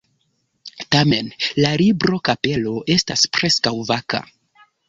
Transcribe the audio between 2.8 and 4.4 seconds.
estas preskaŭ vaka.